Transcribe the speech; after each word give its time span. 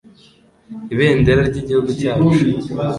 Ibendera 0.93 1.41
ry' 1.49 1.59
igihugu 1.61 1.89
cyacu 1.99 2.31